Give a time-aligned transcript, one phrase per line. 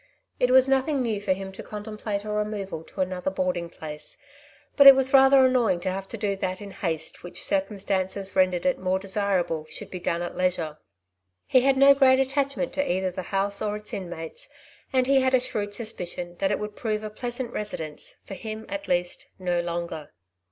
[0.39, 4.17] It was nothing new for him to' contemplate a removal to another boarding place,
[4.75, 8.65] but it was rather annoying to have tp do that in haste which circumstances rendered
[8.65, 10.79] it more desir able should be done at leisure.
[11.45, 14.49] He had no great attachment to either the house or its inmates,
[14.91, 18.65] and he had a shrewd suspicion that it would prove a pleasant residence, for him
[18.69, 20.09] at least, no longer.